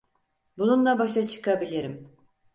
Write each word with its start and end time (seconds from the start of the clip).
Bununla 0.57 0.99
başa 0.99 1.27
çıkabilirim. 1.27 2.09